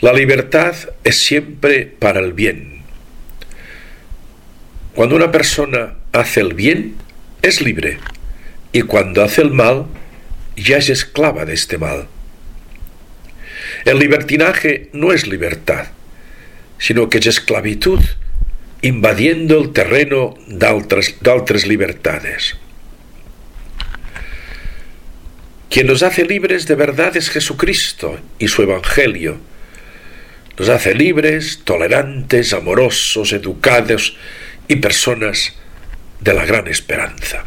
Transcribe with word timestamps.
La 0.00 0.12
libertad 0.12 0.74
es 1.04 1.24
siempre 1.24 1.86
para 1.86 2.20
el 2.20 2.32
bien. 2.32 2.82
Cuando 4.94 5.16
una 5.16 5.32
persona 5.32 5.94
hace 6.12 6.40
el 6.40 6.54
bien, 6.54 6.96
es 7.42 7.60
libre, 7.60 7.98
y 8.72 8.82
cuando 8.82 9.22
hace 9.22 9.42
el 9.42 9.50
mal, 9.50 9.86
ya 10.56 10.78
es 10.78 10.88
esclava 10.88 11.44
de 11.44 11.54
este 11.54 11.78
mal. 11.78 12.06
El 13.84 13.98
libertinaje 13.98 14.88
no 14.92 15.12
es 15.12 15.26
libertad, 15.26 15.88
sino 16.78 17.08
que 17.08 17.18
es 17.18 17.26
esclavitud 17.26 18.00
invadiendo 18.82 19.58
el 19.58 19.72
terreno 19.72 20.34
d'altres 20.46 21.66
libertades. 21.66 22.56
Quien 25.70 25.86
nos 25.86 26.02
hace 26.02 26.24
libres 26.24 26.66
de 26.66 26.74
verdad 26.76 27.16
es 27.16 27.30
Jesucristo 27.30 28.20
y 28.38 28.46
su 28.48 28.62
Evangelio. 28.62 29.38
Nos 30.58 30.68
hace 30.68 30.94
libres, 30.94 31.62
tolerantes, 31.64 32.52
amorosos, 32.52 33.32
educados 33.32 34.16
y 34.68 34.76
personas 34.76 35.54
de 36.20 36.34
la 36.34 36.44
gran 36.44 36.68
esperanza. 36.68 37.44